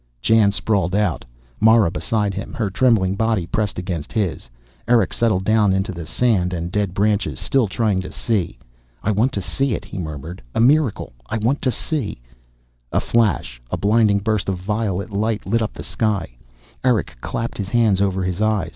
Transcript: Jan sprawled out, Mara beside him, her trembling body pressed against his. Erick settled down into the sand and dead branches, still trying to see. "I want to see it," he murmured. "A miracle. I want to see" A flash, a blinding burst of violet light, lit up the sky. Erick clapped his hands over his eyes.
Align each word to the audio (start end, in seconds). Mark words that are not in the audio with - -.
Jan 0.19 0.51
sprawled 0.51 0.95
out, 0.95 1.23
Mara 1.59 1.91
beside 1.91 2.33
him, 2.33 2.53
her 2.53 2.71
trembling 2.71 3.13
body 3.13 3.45
pressed 3.45 3.77
against 3.77 4.11
his. 4.11 4.49
Erick 4.87 5.13
settled 5.13 5.43
down 5.45 5.73
into 5.73 5.91
the 5.91 6.07
sand 6.07 6.53
and 6.55 6.71
dead 6.71 6.95
branches, 6.95 7.39
still 7.39 7.67
trying 7.67 8.01
to 8.01 8.11
see. 8.11 8.57
"I 9.03 9.11
want 9.11 9.31
to 9.33 9.41
see 9.41 9.75
it," 9.75 9.85
he 9.85 9.99
murmured. 9.99 10.41
"A 10.55 10.59
miracle. 10.59 11.13
I 11.29 11.37
want 11.37 11.61
to 11.61 11.69
see" 11.69 12.19
A 12.91 12.99
flash, 12.99 13.61
a 13.69 13.77
blinding 13.77 14.17
burst 14.17 14.49
of 14.49 14.57
violet 14.57 15.11
light, 15.11 15.45
lit 15.45 15.61
up 15.61 15.73
the 15.73 15.83
sky. 15.83 16.35
Erick 16.83 17.15
clapped 17.21 17.59
his 17.59 17.69
hands 17.69 18.01
over 18.01 18.23
his 18.23 18.41
eyes. 18.41 18.69